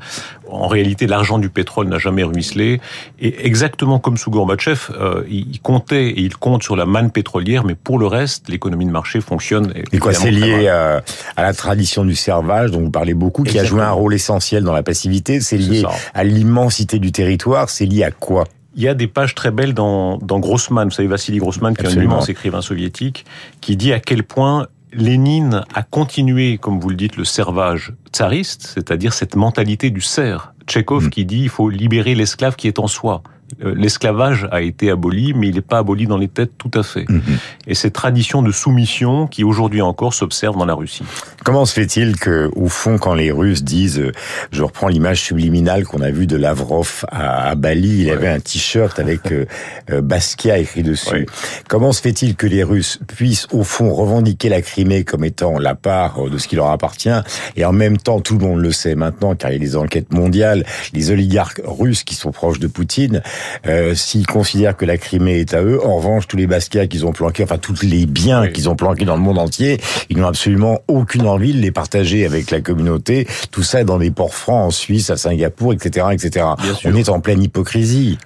en 0.50 0.68
réalité, 0.68 1.08
l'argent 1.08 1.38
du 1.40 1.50
pétrole 1.50 1.88
n'a 1.88 1.98
jamais 1.98 2.24
ruisselé. 2.24 2.80
Et 3.20 3.46
exactement 3.46 4.00
comme 4.00 4.18
sous 4.18 4.32
Gorbatchev, 4.32 4.92
euh, 4.92 5.24
il 5.30 5.60
comptait 5.62 6.10
et 6.10 6.22
il 6.22 6.38
compte 6.38 6.64
sur 6.64 6.76
la 6.76 6.86
manne 6.86 7.12
pétrolière, 7.12 7.66
mais 7.66 7.76
pour 7.76 8.00
le 8.00 8.08
reste, 8.08 8.50
l'économie 8.50 8.86
de 8.86 8.92
marché 8.92 9.22
fonctionne. 9.22 9.74
Et 9.92 9.98
quoi, 9.98 10.14
c'est 10.14 10.32
lié 10.32 10.68
à, 10.68 11.04
à, 11.36 11.44
la 11.44 11.54
tradition 11.54 12.06
du 12.06 12.16
servage 12.16 12.72
dont 12.72 12.82
vous 12.82 12.92
parlez 12.92 13.14
beaucoup, 13.14 13.44
qui 13.44 13.58
exactement. 13.58 13.82
a 13.82 13.86
joué 13.86 13.90
un 13.90 13.94
rôle 13.94 14.14
essentiel 14.14 14.64
dans 14.64 14.74
la 14.74 14.84
passivité. 14.84 15.42
C'est 15.42 15.58
lié 15.58 15.84
à 16.14 16.24
l'immensité 16.24 17.00
du 17.00 17.12
territoire. 17.12 17.70
C'est 17.70 17.86
lié 17.86 18.04
à 18.04 18.12
quoi? 18.12 18.46
Il 18.76 18.84
y 18.84 18.88
a 18.88 18.94
des 18.94 19.08
pages 19.08 19.36
très 19.36 19.52
belles 19.52 19.74
dans, 19.74 20.18
dans 20.18 20.40
Grossman, 20.40 20.90
vous 20.90 20.94
savez, 20.94 21.08
Vassili 21.08 21.38
Grossman, 21.38 21.76
qui 21.76 21.86
est 21.86 21.98
un 21.98 22.02
immense 22.02 22.30
écrivain 22.30 22.62
soviétique, 22.62 23.26
qui 23.62 23.78
dit 23.78 23.94
à 23.94 24.00
quel 24.00 24.24
point 24.24 24.68
Lénine 24.92 25.64
a 25.74 25.84
continué, 25.84 26.58
comme 26.58 26.80
vous 26.80 26.90
le 26.90 26.96
dites, 26.96 27.18
le 27.18 27.26
servage 27.26 27.94
tsariste, 28.12 28.72
c'est-à-dire 28.74 29.14
cette 29.14 29.36
mentalité 29.36 29.90
du 29.90 30.02
serf. 30.02 30.52
Tchekhov 30.68 31.06
mmh. 31.06 31.10
qui 31.10 31.26
dit 31.26 31.42
il 31.44 31.50
faut 31.50 31.70
libérer 31.70 32.16
l'esclave 32.16 32.56
qui 32.56 32.68
est 32.68 32.80
en 32.80 32.88
soi. 32.88 33.22
Euh, 33.64 33.74
l'esclavage 33.76 34.48
a 34.52 34.62
été 34.62 34.90
aboli, 34.90 35.34
mais 35.34 35.50
il 35.50 35.56
n'est 35.56 35.62
pas 35.62 35.78
aboli 35.78 36.08
dans 36.08 36.18
les 36.18 36.28
têtes 36.28 36.52
tout 36.58 36.72
à 36.74 36.84
fait. 36.84 37.06
Mmh. 37.08 37.22
Et 37.68 37.76
cette 37.76 37.94
tradition 37.94 38.42
de 38.42 38.52
soumission 38.52 39.28
qui 39.28 39.44
aujourd'hui 39.44 39.82
encore 39.82 40.14
s'observe 40.14 40.58
dans 40.58 40.66
la 40.66 40.74
Russie. 40.74 41.04
Comment 41.44 41.66
se 41.66 41.74
fait-il 41.74 42.18
que, 42.18 42.50
au 42.56 42.68
fond, 42.68 42.98
quand 42.98 43.14
les 43.14 43.32
Russes 43.32 43.64
disent, 43.64 44.00
euh, 44.00 44.12
je 44.52 44.64
reprends 44.64 44.88
l'image 44.88 45.22
subliminale 45.22 45.86
qu'on 45.86 46.02
a 46.02 46.10
vue 46.10 46.28
de 46.28 46.36
Lavrov 46.36 47.06
à, 47.12 47.50
à 47.50 47.56
Bali, 47.56 48.00
il 48.02 48.06
ouais. 48.08 48.14
avait 48.14 48.30
un 48.30 48.40
t-shirt 48.40 48.98
avec 49.00 49.32
euh, 49.32 49.46
euh, 49.92 50.02
Basquiat 50.02 50.58
écrit 50.58 50.84
dessus. 50.84 51.14
Ouais. 51.14 51.26
Comment 51.70 51.92
se 51.92 52.02
fait-il 52.02 52.36
que 52.36 52.48
les 52.48 52.64
Russes 52.64 53.00
puissent, 53.08 53.48
au 53.52 53.64
fond, 53.64 53.94
revendiquer 53.94 54.50
la 54.50 54.62
Crimée 54.62 55.04
comme 55.04 55.24
étant 55.24 55.60
la 55.60 55.76
part 55.76 56.30
de 56.30 56.38
ce 56.38 56.48
qui 56.48 56.56
leur 56.56 56.72
appartient, 56.72 57.10
et 57.56 57.64
en 57.64 57.74
même 57.74 57.98
temps, 57.98 58.20
tout 58.20 58.38
le 58.38 58.46
monde 58.46 58.60
le 58.60 58.72
sait 58.72 58.96
maintenant, 58.96 59.36
car 59.36 59.52
il 59.52 59.54
y 59.54 59.58
a 59.58 59.60
des 59.60 59.76
enquêtes 59.76 60.14
mondiales, 60.14 60.66
les 60.94 61.12
oligarques 61.12 61.62
russes 61.64 62.04
qui 62.04 62.16
sont 62.16 62.32
proches 62.32 62.60
de 62.60 62.68
Poutine 62.68 63.22
euh, 63.68 63.96
s'ils 63.96 64.26
considèrent 64.28 64.78
que 64.78 64.86
la 64.86 64.98
Crimée 64.98 65.40
est 65.40 65.54
à 65.54 65.62
eux. 65.64 65.80
En 65.86 65.98
revanche, 65.98 66.28
tous 66.28 66.38
les 66.38 66.48
Basquiat 66.48 66.88
qu'ils 66.88 67.06
ont 67.06 67.12
planqués, 67.12 67.44
enfin 67.44 67.58
tous 67.58 67.84
les 67.84 68.06
biens 68.06 68.44
oui. 68.44 68.54
qu'ils 68.54 68.70
ont 68.70 68.76
planqués 68.76 69.06
dans 69.06 69.16
le 69.16 69.22
monde 69.22 69.38
entier, 69.38 69.80
ils 70.10 70.18
n'ont 70.18 70.28
absolument 70.28 70.82
aucune 70.88 71.28
envie 71.28 71.54
de 71.54 71.60
les 71.60 71.72
partager 71.72 72.26
avec 72.26 72.52
la 72.52 72.62
communauté. 72.62 73.28
Tout 73.52 73.64
ça 73.64 73.84
dans 73.84 73.98
des 73.98 74.12
ports 74.12 74.36
francs 74.36 74.68
en 74.68 74.72
Suisse, 74.72 75.10
à 75.10 75.18
Singapour, 75.18 75.74
etc., 75.74 76.08
etc. 76.12 76.46
On 76.86 76.96
est 76.96 77.10
en 77.10 77.20
pleine 77.20 77.42
hypocrisie. 77.44 78.18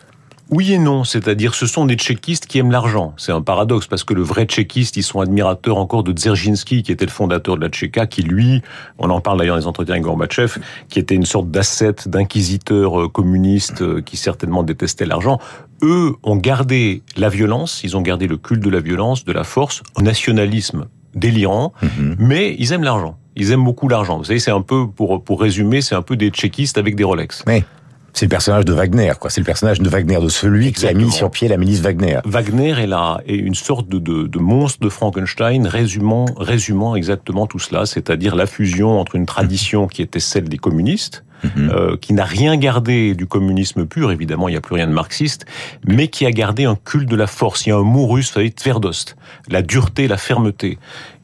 Oui 0.52 0.74
et 0.74 0.80
non, 0.80 1.04
c'est-à-dire 1.04 1.54
ce 1.54 1.68
sont 1.68 1.86
des 1.86 1.96
tchéquistes 1.96 2.48
qui 2.48 2.58
aiment 2.58 2.72
l'argent. 2.72 3.14
C'est 3.18 3.32
un 3.32 3.42
paradoxe 3.42 3.86
parce 3.86 4.04
que 4.04 4.16
le 4.16 4.24
vrai 4.24 4.46
tchéquiste, 4.46 4.98
ils 4.98 5.04
sont 5.04 5.20
admirateurs 5.20 5.78
encore 5.78 6.04
de 6.04 6.12
Dzerzhinsky, 6.12 6.82
qui 6.82 6.92
était 6.92 7.06
le 7.06 7.12
fondateur 7.12 7.56
de 7.56 7.62
la 7.62 7.70
Tchéka, 7.70 8.08
qui 8.08 8.24
lui, 8.24 8.64
on 8.98 9.12
en 9.12 9.22
parle 9.22 9.38
d'ailleurs 9.38 9.56
dans 9.58 9.62
les 9.62 9.68
entretiens 9.68 9.94
avec 9.94 10.04
Gorbatchev, 10.06 10.58
qui 10.90 10.98
était 10.98 11.14
une 11.14 11.26
sorte 11.26 11.52
d'ascète, 11.52 12.08
d'inquisiteur 12.08 13.00
euh, 13.00 13.08
communiste 13.08 13.84
euh, 13.84 14.02
qui 14.02 14.18
certainement 14.18 14.64
détestait 14.64 15.06
l'argent. 15.06 15.38
Eux 15.84 16.16
ont 16.24 16.36
gardé 16.36 17.04
la 17.16 17.30
violence, 17.30 17.82
ils 17.84 17.96
ont 17.96 18.02
gardé 18.02 18.26
le 18.26 18.38
culte 18.38 18.64
de 18.64 18.72
la 18.72 18.80
violence, 18.80 19.26
de 19.26 19.32
la 19.32 19.44
force, 19.44 19.84
un 19.98 20.04
nationalisme 20.04 20.88
délirant, 21.14 21.74
mm 21.82 21.88
-hmm. 21.88 22.16
mais 22.18 22.56
ils 22.58 22.74
aiment 22.74 22.84
l'argent. 22.84 23.18
Ils 23.36 23.52
aiment 23.52 23.64
beaucoup 23.64 23.88
l'argent. 23.88 24.18
Vous 24.18 24.26
savez, 24.26 24.40
c'est 24.40 24.52
un 24.52 24.62
peu, 24.62 24.88
pour, 24.88 25.24
pour 25.24 25.40
résumer, 25.42 25.82
c'est 25.82 25.96
un 25.96 26.02
peu 26.02 26.16
des 26.18 26.30
tchéquistes 26.30 26.78
avec 26.78 26.96
des 26.96 27.04
Rolex. 27.04 27.44
Mais 27.48 27.64
c'est 28.14 28.26
le 28.26 28.30
personnage 28.30 28.66
de 28.66 28.74
Wagner, 28.74 29.14
quoi. 29.20 29.30
C'est 29.30 29.42
le 29.42 29.46
personnage 29.46 29.80
de 29.80 29.90
Wagner, 29.90 30.20
de 30.22 30.30
celui 30.30 30.68
Exactement. 30.68 31.00
qui 31.00 31.04
a 31.04 31.08
mis 31.08 31.12
sur 31.12 31.32
pied 31.32 31.48
la 31.48 31.58
milice 31.58 31.82
Wagner. 31.82 32.20
Wagner 32.26 32.72
est 32.72 32.88
là, 32.88 33.22
est 33.26 33.36
une 33.36 33.56
sorte 33.56 33.88
de, 33.90 34.00
de, 34.00 34.28
de, 34.28 34.40
monstre 34.40 34.80
de 34.82 34.90
Frankenstein, 34.90 35.68
résumant, 35.68 36.26
résumant 36.38 36.96
exactement 36.96 37.48
tout 37.48 37.60
cela, 37.60 37.86
c'est-à-dire 37.86 38.36
la 38.36 38.46
fusion 38.46 39.00
entre 39.00 39.16
une 39.16 39.26
tradition 39.26 39.88
qui 39.88 40.02
était 40.02 40.20
celle 40.20 40.50
des 40.50 40.58
communistes, 40.58 41.24
Mm 41.42 41.48
-hmm. 41.48 41.70
euh, 41.72 41.96
qui 42.04 42.12
n'a 42.12 42.26
rien 42.26 42.58
gardé 42.58 43.16
du 43.16 43.26
communisme 43.26 43.86
pur, 43.86 44.12
évidemment, 44.12 44.50
il 44.50 44.52
n'y 44.52 44.58
a 44.58 44.62
plus 44.68 44.76
rien 44.76 44.88
de 44.88 44.92
marxiste, 44.92 45.46
mais 45.88 46.10
qui 46.10 46.26
a 46.26 46.32
gardé 46.32 46.66
un 46.66 46.76
culte 46.76 47.08
de 47.10 47.16
la 47.16 47.28
force. 47.28 47.66
Il 47.66 47.70
y 47.70 47.72
a 47.72 47.78
un 47.78 47.90
mot 47.96 48.08
russe, 48.08 48.28
vous 48.28 48.34
savez, 48.40 48.52
Tverdost, 48.52 49.16
la 49.48 49.62
dureté, 49.62 50.10
la 50.10 50.18
fermeté. 50.18 50.78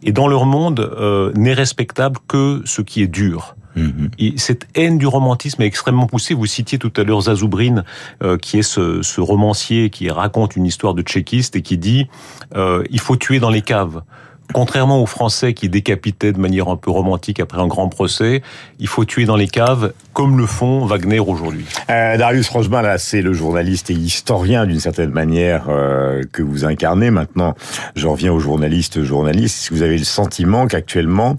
Et 0.04 0.14
dans 0.14 0.30
leur 0.30 0.46
monde, 0.46 0.80
euh, 0.80 1.34
n'est 1.36 1.58
respectable 1.66 2.18
que 2.32 2.62
ce 2.64 2.82
qui 2.82 3.02
est 3.04 3.12
dur. 3.24 3.56
Mmh. 3.76 4.08
Et 4.20 4.34
cette 4.38 4.68
haine 4.76 4.98
du 4.98 5.08
romantisme 5.08 5.62
est 5.62 5.66
extrêmement 5.66 6.08
poussée. 6.08 6.34
Vous 6.34 6.46
citiez 6.46 6.78
tout 6.78 6.94
à 6.98 7.04
l'heure 7.04 7.22
Zazoubrine, 7.22 7.84
euh, 8.24 8.38
qui 8.38 8.60
est 8.60 8.64
ce, 8.64 9.02
ce, 9.02 9.22
romancier 9.22 9.90
qui 9.90 10.10
raconte 10.10 10.56
une 10.56 10.66
histoire 10.66 10.94
de 10.94 11.02
tchéquiste 11.02 11.56
et 11.56 11.62
qui 11.62 11.78
dit 11.78 12.08
euh, 12.56 12.84
il 12.90 13.00
faut 13.00 13.16
tuer 13.16 13.40
dans 13.40 13.50
les 13.50 13.62
caves. 13.62 14.02
Contrairement 14.54 15.02
aux 15.02 15.06
Français 15.06 15.54
qui 15.54 15.70
décapitaient 15.70 16.32
de 16.32 16.40
manière 16.40 16.70
un 16.70 16.78
peu 16.78 16.92
romantique 16.92 17.40
après 17.40 17.60
un 17.60 17.68
grand 17.68 17.90
procès, 17.90 18.42
il 18.80 18.88
faut 18.88 19.04
tuer 19.04 19.26
dans 19.26 19.36
les 19.36 19.48
caves, 19.48 19.92
comme 20.14 20.38
le 20.38 20.46
font 20.46 20.86
Wagner 20.86 21.20
aujourd'hui. 21.20 21.66
Euh, 21.90 22.16
Darius 22.18 22.48
Rochemin, 22.50 22.82
là, 22.82 22.98
c'est 22.98 23.22
le 23.22 23.34
journaliste 23.34 23.90
et 23.90 23.94
historien 23.94 24.66
d'une 24.66 24.80
certaine 24.80 25.10
manière 25.10 25.66
euh, 25.70 26.22
que 26.32 26.44
vous 26.44 26.64
incarnez. 26.64 27.10
Maintenant, 27.10 27.56
j'en 27.96 28.12
reviens 28.12 28.32
aux 28.32 28.40
journalistes, 28.40 29.04
journalistes. 29.04 29.58
Est-ce 29.58 29.70
que 29.70 29.76
vous 29.76 29.82
avez 29.82 29.98
le 29.98 30.04
sentiment 30.04 30.68
qu'actuellement, 30.68 31.38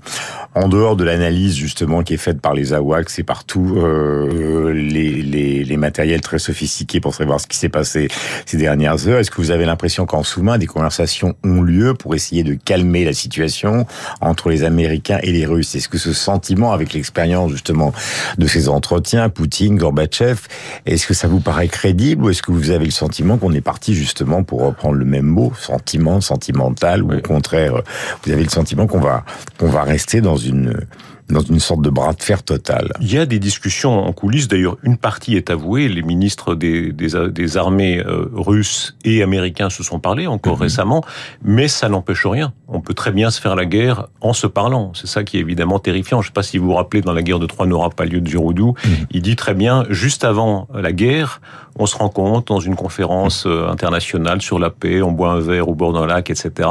en 0.56 0.68
dehors 0.68 0.96
de 0.96 1.04
l'analyse 1.04 1.54
justement 1.54 2.02
qui 2.02 2.14
est 2.14 2.18
faite 2.18 2.40
par 2.40 2.54
les 2.54 2.72
AWACS 2.72 3.18
et 3.18 3.22
partout 3.22 3.74
euh, 3.76 4.72
les, 4.72 5.22
les, 5.22 5.62
les, 5.64 5.76
matériels 5.76 6.22
très 6.22 6.38
sophistiqués 6.38 6.98
pour 6.98 7.14
savoir 7.14 7.40
ce 7.40 7.46
qui 7.46 7.58
s'est 7.58 7.68
passé 7.68 8.08
ces 8.46 8.56
dernières 8.56 9.06
heures, 9.06 9.18
est-ce 9.18 9.30
que 9.30 9.36
vous 9.36 9.50
avez 9.50 9.66
l'impression 9.66 10.06
qu'en 10.06 10.22
sous-main, 10.22 10.56
des 10.56 10.66
conversations 10.66 11.34
ont 11.44 11.60
lieu 11.60 11.92
pour 11.92 12.14
essayer 12.14 12.42
de 12.42 12.54
calmer 12.54 13.04
la 13.04 13.12
situation 13.12 13.86
entre 14.22 14.48
les 14.48 14.64
Américains 14.64 15.18
et 15.22 15.30
les 15.30 15.44
Russes? 15.44 15.74
Est-ce 15.74 15.90
que 15.90 15.98
ce 15.98 16.14
sentiment, 16.14 16.72
avec 16.72 16.94
l'expérience 16.94 17.52
justement 17.52 17.92
de 18.38 18.46
ces 18.46 18.70
entretiens, 18.70 19.28
Poutine, 19.28 19.76
Gorbatchev, 19.76 20.40
est-ce 20.86 21.06
que 21.06 21.12
ça 21.12 21.28
vous 21.28 21.40
paraît 21.40 21.68
crédible 21.68 22.24
ou 22.24 22.30
est-ce 22.30 22.42
que 22.42 22.52
vous 22.52 22.70
avez 22.70 22.86
le 22.86 22.90
sentiment 22.92 23.36
qu'on 23.36 23.52
est 23.52 23.60
parti 23.60 23.94
justement, 23.94 24.42
pour 24.42 24.62
reprendre 24.62 24.94
le 24.94 25.04
même 25.04 25.26
mot, 25.26 25.52
sentiment, 25.60 26.22
sentimental, 26.22 27.02
ou 27.02 27.12
au 27.12 27.20
contraire, 27.20 27.82
vous 28.24 28.32
avez 28.32 28.42
le 28.42 28.48
sentiment 28.48 28.86
qu'on 28.86 29.00
va, 29.00 29.24
qu'on 29.58 29.68
va 29.68 29.82
rester 29.82 30.22
dans 30.22 30.36
une 30.36 30.45
une 30.46 30.86
dans 31.28 31.40
une 31.40 31.60
sorte 31.60 31.82
de 31.82 31.90
bras 31.90 32.12
de 32.12 32.22
fer 32.22 32.42
total. 32.42 32.92
Il 33.00 33.12
y 33.12 33.18
a 33.18 33.26
des 33.26 33.38
discussions 33.38 34.04
en 34.04 34.12
coulisses. 34.12 34.48
D'ailleurs, 34.48 34.76
une 34.82 34.96
partie 34.96 35.36
est 35.36 35.50
avouée. 35.50 35.88
Les 35.88 36.02
ministres 36.02 36.54
des, 36.54 36.92
des, 36.92 37.08
des 37.30 37.56
armées 37.56 37.98
euh, 37.98 38.28
russes 38.32 38.96
et 39.04 39.22
américains 39.22 39.70
se 39.70 39.82
sont 39.82 39.98
parlé 39.98 40.26
encore 40.26 40.56
mhm. 40.56 40.62
récemment, 40.62 41.04
mais 41.42 41.68
ça 41.68 41.88
n'empêche 41.88 42.26
rien. 42.26 42.52
On 42.68 42.80
peut 42.80 42.94
très 42.94 43.12
bien 43.12 43.30
se 43.30 43.40
faire 43.40 43.56
la 43.56 43.66
guerre 43.66 44.06
en 44.20 44.32
se 44.32 44.46
parlant. 44.46 44.92
C'est 44.94 45.08
ça 45.08 45.24
qui 45.24 45.36
est 45.36 45.40
évidemment 45.40 45.78
terrifiant. 45.78 46.22
Je 46.22 46.26
ne 46.26 46.30
sais 46.30 46.34
pas 46.34 46.42
si 46.42 46.58
vous 46.58 46.66
vous 46.66 46.74
rappelez, 46.74 47.02
dans 47.02 47.12
la 47.12 47.22
guerre 47.22 47.38
de 47.38 47.46
Troie 47.46 47.66
n'aura 47.66 47.90
pas 47.90 48.04
lieu 48.04 48.20
de 48.20 48.26
Giroudou, 48.26 48.74
mhm. 48.84 49.06
il 49.10 49.22
dit 49.22 49.36
très 49.36 49.54
bien, 49.54 49.84
juste 49.90 50.24
avant 50.24 50.68
la 50.72 50.92
guerre, 50.92 51.40
on 51.78 51.86
se 51.86 51.96
rencontre 51.96 52.54
dans 52.54 52.60
une 52.60 52.74
conférence 52.74 53.44
euh, 53.46 53.68
internationale 53.68 54.40
sur 54.40 54.58
la 54.58 54.70
paix, 54.70 55.02
on 55.02 55.12
boit 55.12 55.30
un 55.30 55.40
verre 55.40 55.68
au 55.68 55.74
bord 55.74 55.92
d'un 55.92 56.06
lac, 56.06 56.30
etc. 56.30 56.68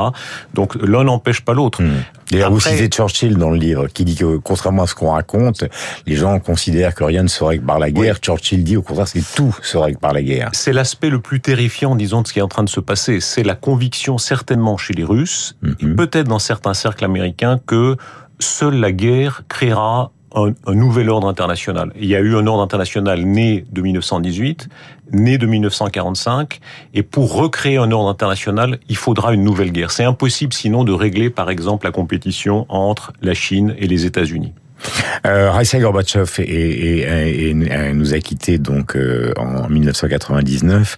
Donc 0.53 0.75
l'un 0.75 1.03
n'empêche 1.03 1.41
pas 1.41 1.53
l'autre. 1.53 1.81
Mhm. 1.81 2.03
D'ailleurs, 2.31 2.51
vous 2.51 2.59
citez 2.59 2.87
Churchill 2.87 3.37
dans 3.37 3.51
le 3.51 3.57
livre, 3.57 3.87
qui 3.87 4.03
dit 4.03 4.15
que, 4.15 4.37
contrairement 4.45 4.83
à 4.83 4.87
ce 4.87 4.95
qu'on 4.95 5.11
raconte, 5.11 5.65
les 6.05 6.15
gens 6.15 6.39
considèrent 6.39 6.95
que 6.95 7.03
rien 7.03 7.23
ne 7.23 7.27
se 7.27 7.43
règle 7.43 7.65
par 7.65 7.79
la 7.79 7.91
guerre. 7.91 8.19
Churchill 8.21 8.63
dit, 8.63 8.77
au 8.77 8.81
contraire, 8.81 9.11
que 9.11 9.35
tout 9.35 9.53
se 9.61 9.77
règle 9.77 9.97
par 9.97 10.13
la 10.13 10.21
guerre. 10.21 10.49
C'est 10.53 10.71
l'aspect 10.71 11.09
le 11.09 11.19
plus 11.19 11.41
terrifiant, 11.41 11.95
disons, 11.95 12.21
de 12.21 12.27
ce 12.27 12.33
qui 12.33 12.39
est 12.39 12.43
en 12.43 12.47
train 12.47 12.63
de 12.63 12.69
se 12.69 12.79
passer. 12.79 13.19
C'est 13.19 13.43
la 13.43 13.55
conviction, 13.55 14.17
certainement 14.17 14.77
chez 14.77 14.93
les 14.93 15.03
Russes, 15.03 15.57
et 15.79 15.85
mhm. 15.85 15.95
peut-être 15.95 16.27
dans 16.27 16.39
certains 16.39 16.75
cercles 16.75 17.03
américains, 17.03 17.59
que 17.65 17.97
seule 18.39 18.75
la 18.75 18.91
guerre 18.91 19.43
créera 19.49 20.11
un, 20.35 20.75
nouvel 20.75 21.09
ordre 21.09 21.27
international. 21.27 21.91
Il 21.99 22.05
y 22.05 22.15
a 22.15 22.19
eu 22.19 22.35
un 22.35 22.45
ordre 22.47 22.61
international 22.61 23.23
né 23.23 23.65
de 23.71 23.81
1918, 23.81 24.69
né 25.11 25.37
de 25.37 25.45
1945, 25.47 26.59
et 26.93 27.03
pour 27.03 27.33
recréer 27.33 27.77
un 27.77 27.91
ordre 27.91 28.09
international, 28.09 28.79
il 28.89 28.97
faudra 28.97 29.33
une 29.33 29.43
nouvelle 29.43 29.71
guerre. 29.71 29.91
C'est 29.91 30.03
impossible 30.03 30.53
sinon 30.53 30.83
de 30.83 30.91
régler, 30.91 31.29
par 31.29 31.49
exemple, 31.49 31.85
la 31.85 31.91
compétition 31.91 32.65
entre 32.69 33.13
la 33.21 33.33
Chine 33.33 33.75
et 33.77 33.87
les 33.87 34.05
États-Unis. 34.05 34.53
Euh, 35.25 35.51
Raïssa 35.51 35.79
Gorbatchev 35.79 36.39
et, 36.39 37.53
nous 37.93 38.13
a 38.13 38.19
quittés 38.19 38.57
donc 38.57 38.95
euh, 38.95 39.33
en 39.37 39.69
1999. 39.69 40.97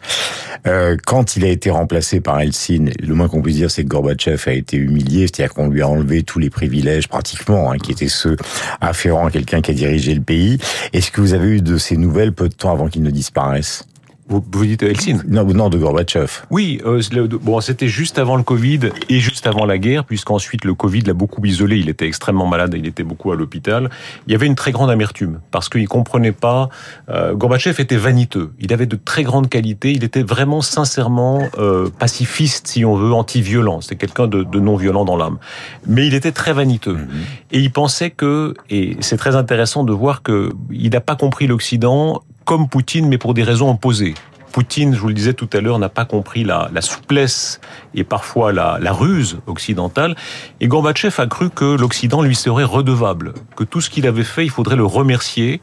Euh, 0.67 0.97
quand 1.05 1.35
il 1.35 1.45
a 1.45 1.49
été 1.49 1.69
remplacé 1.69 2.19
par 2.19 2.39
Eltsine, 2.41 2.91
le 2.99 3.13
moins 3.13 3.27
qu'on 3.27 3.41
puisse 3.41 3.55
dire, 3.55 3.71
c'est 3.71 3.83
que 3.83 3.89
Gorbatchev 3.89 4.43
a 4.47 4.53
été 4.53 4.77
humilié, 4.77 5.27
c'est-à-dire 5.27 5.53
qu'on 5.53 5.69
lui 5.69 5.81
a 5.81 5.87
enlevé 5.87 6.23
tous 6.23 6.39
les 6.39 6.49
privilèges 6.49 7.07
pratiquement, 7.07 7.71
hein, 7.71 7.77
qui 7.77 7.91
étaient 7.91 8.07
ceux 8.07 8.37
afférents 8.81 9.27
à 9.27 9.31
quelqu'un 9.31 9.61
qui 9.61 9.71
a 9.71 9.73
dirigé 9.73 10.13
le 10.13 10.21
pays. 10.21 10.57
Est-ce 10.93 11.11
que 11.11 11.21
vous 11.21 11.33
avez 11.33 11.47
eu 11.47 11.61
de 11.61 11.77
ces 11.77 11.97
nouvelles 11.97 12.33
peu 12.33 12.49
de 12.49 12.53
temps 12.53 12.71
avant 12.71 12.87
qu'il 12.87 13.03
ne 13.03 13.11
disparaisse? 13.11 13.85
Vous, 14.29 14.43
vous 14.51 14.65
dites 14.65 14.83
Helsinki 14.83 15.27
Non, 15.27 15.45
non, 15.45 15.69
de 15.69 15.77
Gorbatchev. 15.77 16.29
Oui, 16.49 16.81
euh, 16.85 17.01
bon, 17.41 17.61
c'était 17.61 17.87
juste 17.87 18.19
avant 18.19 18.35
le 18.35 18.43
Covid 18.43 18.79
et 19.09 19.19
juste 19.19 19.47
avant 19.47 19.65
la 19.65 19.77
guerre, 19.77 20.03
puisqu'ensuite 20.03 20.65
le 20.65 20.73
Covid 20.73 21.01
l'a 21.01 21.13
beaucoup 21.13 21.43
isolé. 21.45 21.77
Il 21.77 21.89
était 21.89 22.07
extrêmement 22.07 22.45
malade, 22.45 22.75
il 22.77 22.85
était 22.85 23.03
beaucoup 23.03 23.31
à 23.31 23.35
l'hôpital. 23.35 23.89
Il 24.27 24.31
y 24.33 24.35
avait 24.35 24.45
une 24.45 24.55
très 24.55 24.71
grande 24.71 24.89
amertume 24.89 25.39
parce 25.51 25.69
qu'il 25.69 25.87
comprenait 25.87 26.33
pas. 26.33 26.69
Euh, 27.09 27.33
Gorbatchev 27.35 27.81
était 27.81 27.95
vaniteux. 27.95 28.51
Il 28.59 28.73
avait 28.73 28.85
de 28.85 28.97
très 28.97 29.23
grandes 29.23 29.49
qualités. 29.49 29.91
Il 29.93 30.03
était 30.03 30.23
vraiment 30.23 30.61
sincèrement 30.61 31.41
euh, 31.57 31.89
pacifiste, 31.97 32.67
si 32.67 32.83
on 32.83 32.95
veut, 32.95 33.13
anti-violent. 33.13 33.81
C'était 33.81 33.95
quelqu'un 33.95 34.27
de, 34.27 34.43
de, 34.43 34.59
non 34.59 34.75
violent 34.75 35.05
dans 35.05 35.15
l'âme. 35.15 35.37
Mais 35.85 36.05
il 36.05 36.13
était 36.13 36.33
très 36.33 36.51
vaniteux 36.51 36.95
mhm. 36.95 37.07
et 37.51 37.59
il 37.59 37.71
pensait 37.71 38.09
que, 38.09 38.53
et 38.69 38.97
c'est 38.99 39.17
très 39.17 39.35
intéressant 39.35 39.83
de 39.83 39.93
voir 39.93 40.21
que 40.21 40.51
il 40.69 40.91
n'a 40.91 41.01
pas 41.01 41.15
compris 41.15 41.47
l'Occident 41.47 42.23
comme 42.47 42.69
Poutine, 42.69 43.09
mais 43.09 43.17
pour 43.17 43.33
des 43.33 43.43
raisons 43.43 43.69
opposées. 43.69 44.15
Poutine, 44.53 44.95
je 44.95 44.99
vous 45.01 45.09
le 45.09 45.13
disais 45.13 45.33
tout 45.33 45.49
à 45.51 45.59
l'heure, 45.59 45.77
n'a 45.79 45.89
pas 45.89 46.05
compris 46.05 46.45
la, 46.45 46.69
la, 46.73 46.81
souplesse 46.81 47.59
et 47.93 48.05
parfois 48.05 48.53
la, 48.53 48.79
la, 48.81 48.93
ruse 48.93 49.37
occidentale. 49.47 50.15
Et 50.61 50.69
Gorbatchev 50.69 51.13
a 51.21 51.27
cru 51.27 51.49
que 51.49 51.75
l'Occident 51.77 52.21
lui 52.21 52.35
serait 52.35 52.63
redevable, 52.63 53.33
que 53.57 53.65
tout 53.65 53.81
ce 53.81 53.89
qu'il 53.89 54.07
avait 54.07 54.23
fait, 54.23 54.45
il 54.45 54.49
faudrait 54.49 54.77
le 54.77 54.85
remercier. 54.85 55.59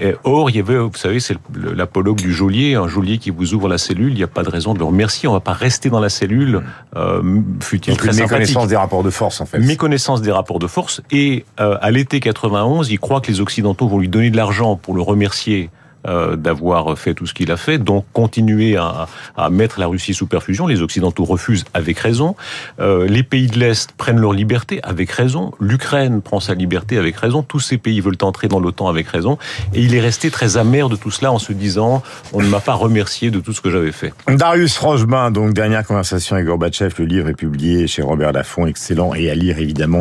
Et 0.00 0.14
or, 0.22 0.48
il 0.48 0.56
y 0.56 0.60
avait, 0.60 0.78
vous 0.78 0.94
savez, 0.94 1.18
c'est 1.18 1.36
l'apologue 1.54 2.18
du 2.18 2.32
geôlier, 2.32 2.76
un 2.76 2.86
geôlier 2.86 3.18
qui 3.18 3.30
vous 3.30 3.52
ouvre 3.52 3.68
la 3.68 3.76
cellule, 3.76 4.12
il 4.12 4.16
n'y 4.16 4.22
a 4.22 4.28
pas 4.28 4.44
de 4.44 4.50
raison 4.50 4.74
de 4.74 4.78
le 4.78 4.84
remercier. 4.84 5.28
On 5.28 5.32
ne 5.32 5.36
va 5.36 5.40
pas 5.40 5.52
rester 5.52 5.90
dans 5.90 6.00
la 6.00 6.08
cellule, 6.08 6.62
euh, 6.96 7.20
fut-il 7.60 7.96
très 7.96 8.12
sympathique. 8.12 8.30
Méconnaissance 8.30 8.68
des 8.68 8.76
rapports 8.76 9.02
de 9.02 9.10
force, 9.10 9.40
en 9.40 9.46
fait. 9.46 9.58
Méconnaissance 9.58 10.22
des 10.22 10.32
rapports 10.32 10.60
de 10.60 10.68
force. 10.68 11.02
Et 11.10 11.44
euh, 11.58 11.76
à 11.82 11.90
l'été 11.90 12.20
91, 12.20 12.88
il 12.90 13.00
croit 13.00 13.20
que 13.20 13.30
les 13.30 13.40
Occidentaux 13.40 13.88
vont 13.88 13.98
lui 13.98 14.08
donner 14.08 14.30
de 14.30 14.36
l'argent 14.36 14.76
pour 14.76 14.94
le 14.94 15.02
remercier 15.02 15.70
euh, 16.08 16.36
d'avoir 16.36 16.98
fait 16.98 17.14
tout 17.14 17.26
ce 17.26 17.34
qu'il 17.34 17.52
a 17.52 17.56
fait, 17.56 17.78
donc 17.78 18.04
continuer 18.12 18.76
à, 18.76 19.06
à, 19.36 19.50
mettre 19.50 19.78
la 19.78 19.86
Russie 19.86 20.14
sous 20.14 20.26
perfusion. 20.26 20.66
Les 20.66 20.82
Occidentaux 20.82 21.24
refusent 21.24 21.64
avec 21.74 21.98
raison. 21.98 22.34
Euh, 22.80 23.06
les 23.06 23.22
pays 23.22 23.46
de 23.46 23.58
l'Est 23.58 23.92
prennent 23.92 24.18
leur 24.18 24.32
liberté 24.32 24.80
avec 24.82 25.10
raison. 25.10 25.52
L'Ukraine 25.60 26.22
prend 26.22 26.40
sa 26.40 26.54
liberté 26.54 26.98
avec 26.98 27.16
raison. 27.16 27.42
Tous 27.42 27.60
ces 27.60 27.78
pays 27.78 28.00
veulent 28.00 28.16
entrer 28.22 28.48
dans 28.48 28.60
l'OTAN 28.60 28.88
avec 28.88 29.08
raison. 29.08 29.38
Et 29.74 29.82
il 29.82 29.94
est 29.94 30.00
resté 30.00 30.30
très 30.30 30.56
amer 30.56 30.88
de 30.88 30.96
tout 30.96 31.10
cela 31.10 31.32
en 31.32 31.38
se 31.38 31.52
disant 31.52 32.02
on 32.32 32.42
ne 32.42 32.48
m'a 32.48 32.60
pas 32.60 32.74
remercié 32.74 33.30
de 33.30 33.40
tout 33.40 33.52
ce 33.52 33.60
que 33.60 33.70
j'avais 33.70 33.92
fait. 33.92 34.12
Darius 34.28 34.78
Rochebain, 34.78 35.30
donc 35.30 35.52
dernière 35.52 35.84
conversation 35.86 36.36
avec 36.36 36.46
Gorbatchev. 36.46 36.94
Le 36.98 37.04
livre 37.04 37.28
est 37.28 37.34
publié 37.34 37.86
chez 37.86 38.02
Robert 38.02 38.32
Laffont, 38.32 38.66
excellent 38.66 39.14
et 39.14 39.30
à 39.30 39.34
lire 39.34 39.58
évidemment 39.58 40.00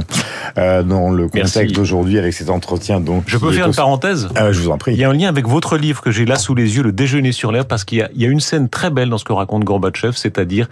euh, 0.58 0.84
dans 0.84 1.10
le 1.12 1.28
contexte 1.28 1.76
d'aujourd'hui 1.76 2.18
avec 2.18 2.34
cet 2.34 2.50
entretien. 2.50 3.00
Donc, 3.00 3.24
je 3.28 3.38
peux 3.38 3.52
faire 3.52 3.68
une 3.68 3.76
parenthèse? 3.76 4.30
Euh, 4.38 4.54
Je 4.54 4.62
vous 4.62 4.70
en 4.70 4.78
prie. 4.78 4.94
Il 4.94 5.00
y 5.00 5.04
a 5.04 5.10
un 5.10 5.14
lien 5.14 5.30
avec 5.30 5.48
votre 5.48 5.78
livre 5.78 5.97
livre 5.98 6.02
que 6.02 6.12
j'ai 6.12 6.26
là 6.26 6.38
sous 6.38 6.56
les 6.56 6.76
yeux, 6.76 6.84
Le 6.84 6.92
déjeuner 6.92 7.32
sur 7.32 7.52
l'herbe, 7.52 7.68
parce 7.68 7.84
qu'il 7.84 8.08
y, 8.14 8.22
y 8.22 8.26
a, 8.26 8.30
une 8.30 8.40
scène 8.40 8.70
très 8.70 8.90
belle 8.90 9.10
dans 9.10 9.18
ce 9.18 9.26
que 9.26 9.34
raconte 9.34 9.64
Gorbatchev, 9.64 10.14
c'est-à-dire 10.16 10.70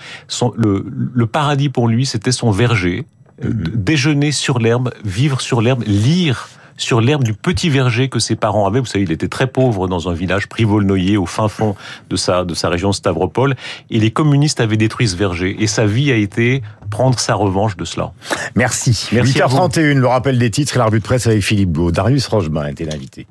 le, 0.56 0.86
le 1.14 1.26
paradis 1.26 1.70
pour 1.70 1.88
lui, 1.88 2.06
c'était 2.06 2.32
son 2.32 2.52
verger, 2.52 3.06
mm 3.42 3.50
déjeuner 3.76 4.32
sur 4.32 4.60
l'herbe, 4.60 4.94
vivre 5.04 5.42
sur 5.42 5.62
l'herbe, 5.62 5.84
lire 5.86 6.48
sur 6.78 7.02
l'herbe 7.02 7.24
du 7.24 7.34
petit 7.34 7.70
verger 7.70 8.10
que 8.10 8.20
ses 8.20 8.36
parents 8.36 8.66
avaient. 8.66 8.80
Vous 8.80 8.86
savez, 8.86 9.04
il 9.04 9.12
était 9.12 9.28
très 9.28 9.48
pauvre 9.48 9.88
dans 9.88 10.10
un 10.10 10.14
village 10.14 10.48
Privolnoyer 10.48 11.18
au 11.18 11.26
fin 11.26 11.48
fond 11.48 11.76
de 12.10 12.16
sa, 12.16 12.44
de 12.46 12.54
sa 12.54 12.70
région 12.70 12.94
Stavropol. 12.94 13.56
Et 13.90 14.00
les 14.00 14.12
communistes 14.12 14.60
avaient 14.62 14.78
détruit 14.78 15.08
ce 15.08 15.16
verger. 15.16 15.56
Et 15.60 15.68
sa 15.68 15.86
vie 15.86 16.12
a 16.12 16.16
été 16.16 16.64
prendre 16.90 17.20
sa 17.20 17.36
revanche 17.36 17.78
de 17.78 17.86
cela. 17.86 18.12
Merci. 18.56 19.10
Merci 19.12 19.38
8h31, 19.40 19.94
le 19.96 20.08
rappel 20.08 20.38
des 20.38 20.52
titres 20.52 20.76
et 20.76 20.80
l'arbitre 20.80 21.04
de 21.04 21.08
presse 21.08 21.28
avec 21.28 21.44
Philippe 21.44 21.72
Blau. 21.72 21.92
Darius 21.92 22.28
Rochebain 22.28 22.68
était 22.68 22.86
l'invité. 22.86 23.28